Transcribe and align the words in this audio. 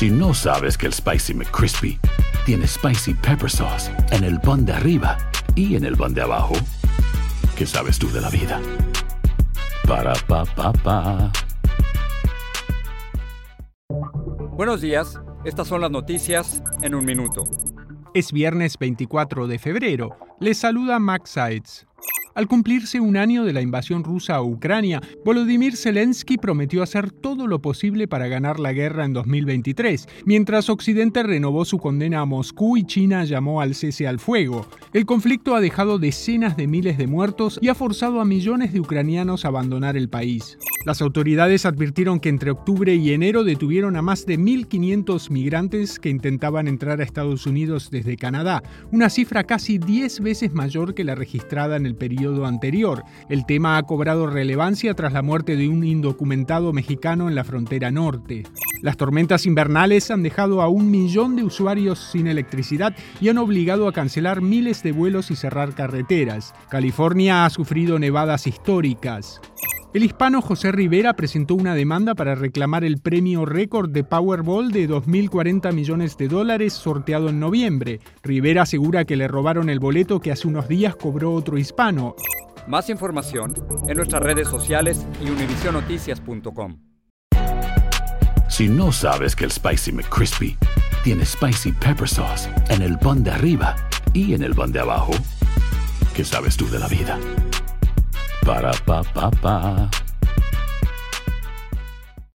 Si 0.00 0.08
no 0.08 0.32
sabes 0.32 0.78
que 0.78 0.86
el 0.86 0.94
Spicy 0.94 1.34
McCrispy 1.34 2.00
tiene 2.46 2.66
Spicy 2.66 3.12
Pepper 3.12 3.50
Sauce 3.50 3.92
en 4.12 4.24
el 4.24 4.40
pan 4.40 4.64
de 4.64 4.72
arriba 4.72 5.18
y 5.54 5.76
en 5.76 5.84
el 5.84 5.94
pan 5.94 6.14
de 6.14 6.22
abajo, 6.22 6.54
¿qué 7.54 7.66
sabes 7.66 7.98
tú 7.98 8.10
de 8.10 8.22
la 8.22 8.30
vida? 8.30 8.62
Para, 9.86 10.14
pa, 10.26 10.46
pa, 10.46 10.72
pa. 10.72 11.30
Buenos 14.56 14.80
días, 14.80 15.20
estas 15.44 15.68
son 15.68 15.82
las 15.82 15.90
noticias 15.90 16.62
en 16.80 16.94
un 16.94 17.04
minuto. 17.04 17.44
Es 18.14 18.32
viernes 18.32 18.78
24 18.78 19.48
de 19.48 19.58
febrero. 19.58 20.16
Les 20.40 20.56
saluda 20.56 20.98
Max 20.98 21.28
Sides. 21.28 21.86
Al 22.34 22.46
cumplirse 22.46 23.00
un 23.00 23.16
año 23.16 23.44
de 23.44 23.52
la 23.52 23.60
invasión 23.60 24.04
rusa 24.04 24.36
a 24.36 24.42
Ucrania, 24.42 25.00
Volodymyr 25.24 25.76
Zelensky 25.76 26.38
prometió 26.38 26.82
hacer 26.82 27.10
todo 27.10 27.48
lo 27.48 27.60
posible 27.60 28.06
para 28.06 28.28
ganar 28.28 28.60
la 28.60 28.72
guerra 28.72 29.04
en 29.04 29.12
2023, 29.12 30.08
mientras 30.26 30.70
Occidente 30.70 31.24
renovó 31.24 31.64
su 31.64 31.78
condena 31.78 32.20
a 32.20 32.26
Moscú 32.26 32.76
y 32.76 32.84
China 32.84 33.24
llamó 33.24 33.60
al 33.60 33.74
cese 33.74 34.06
al 34.06 34.20
fuego. 34.20 34.66
El 34.92 35.06
conflicto 35.06 35.56
ha 35.56 35.60
dejado 35.60 35.98
decenas 35.98 36.56
de 36.56 36.68
miles 36.68 36.98
de 36.98 37.08
muertos 37.08 37.58
y 37.60 37.68
ha 37.68 37.74
forzado 37.74 38.20
a 38.20 38.24
millones 38.24 38.72
de 38.72 38.80
ucranianos 38.80 39.44
a 39.44 39.48
abandonar 39.48 39.96
el 39.96 40.08
país. 40.08 40.56
Las 40.86 41.02
autoridades 41.02 41.66
advirtieron 41.66 42.20
que 42.20 42.30
entre 42.30 42.50
octubre 42.50 42.94
y 42.94 43.12
enero 43.12 43.44
detuvieron 43.44 43.96
a 43.96 44.02
más 44.02 44.24
de 44.24 44.38
1.500 44.38 45.28
migrantes 45.28 45.98
que 45.98 46.08
intentaban 46.08 46.68
entrar 46.68 47.00
a 47.00 47.04
Estados 47.04 47.46
Unidos 47.46 47.90
desde 47.90 48.16
Canadá, 48.16 48.62
una 48.90 49.10
cifra 49.10 49.44
casi 49.44 49.76
10 49.76 50.20
veces 50.20 50.54
mayor 50.54 50.94
que 50.94 51.04
la 51.04 51.14
registrada 51.14 51.76
en 51.76 51.84
el 51.84 51.96
periodo 51.96 52.20
anterior. 52.46 53.04
El 53.28 53.46
tema 53.46 53.76
ha 53.76 53.82
cobrado 53.82 54.26
relevancia 54.26 54.94
tras 54.94 55.12
la 55.12 55.22
muerte 55.22 55.56
de 55.56 55.68
un 55.68 55.84
indocumentado 55.84 56.72
mexicano 56.72 57.28
en 57.28 57.34
la 57.34 57.44
frontera 57.44 57.90
norte. 57.90 58.44
Las 58.82 58.96
tormentas 58.96 59.44
invernales 59.44 60.10
han 60.10 60.22
dejado 60.22 60.62
a 60.62 60.68
un 60.68 60.90
millón 60.90 61.36
de 61.36 61.44
usuarios 61.44 61.98
sin 61.98 62.26
electricidad 62.26 62.94
y 63.20 63.28
han 63.28 63.38
obligado 63.38 63.86
a 63.86 63.92
cancelar 63.92 64.40
miles 64.40 64.82
de 64.82 64.92
vuelos 64.92 65.30
y 65.30 65.36
cerrar 65.36 65.74
carreteras. 65.74 66.54
California 66.70 67.44
ha 67.44 67.50
sufrido 67.50 67.98
nevadas 67.98 68.46
históricas. 68.46 69.40
El 69.92 70.04
hispano 70.04 70.40
José 70.40 70.70
Rivera 70.70 71.14
presentó 71.14 71.56
una 71.56 71.74
demanda 71.74 72.14
para 72.14 72.36
reclamar 72.36 72.84
el 72.84 72.98
premio 72.98 73.44
récord 73.44 73.90
de 73.90 74.04
Powerball 74.04 74.70
de 74.70 74.88
2.040 74.88 75.72
millones 75.72 76.16
de 76.16 76.28
dólares 76.28 76.74
sorteado 76.74 77.28
en 77.28 77.40
noviembre. 77.40 77.98
Rivera 78.22 78.62
asegura 78.62 79.04
que 79.04 79.16
le 79.16 79.26
robaron 79.26 79.68
el 79.68 79.80
boleto 79.80 80.20
que 80.20 80.30
hace 80.30 80.46
unos 80.46 80.68
días 80.68 80.94
cobró 80.94 81.32
otro 81.32 81.58
hispano. 81.58 82.14
Más 82.68 82.88
información 82.88 83.52
en 83.88 83.96
nuestras 83.96 84.22
redes 84.22 84.46
sociales 84.46 85.04
y 85.20 85.28
univisionoticias.com. 85.28 86.78
Si 88.48 88.68
no 88.68 88.92
sabes 88.92 89.34
que 89.34 89.44
el 89.44 89.50
Spicy 89.50 89.90
McCrispy 89.90 90.56
tiene 91.02 91.24
Spicy 91.24 91.72
Pepper 91.72 92.08
Sauce 92.08 92.48
en 92.68 92.82
el 92.82 92.96
pan 92.96 93.24
de 93.24 93.32
arriba 93.32 93.74
y 94.12 94.34
en 94.34 94.44
el 94.44 94.54
pan 94.54 94.70
de 94.70 94.78
abajo, 94.78 95.12
¿qué 96.14 96.24
sabes 96.24 96.56
tú 96.56 96.68
de 96.68 96.78
la 96.78 96.86
vida? 96.86 97.18
Para, 98.44 98.72
pa, 98.86 99.02
pa, 99.14 99.30
pa. 99.42 100.09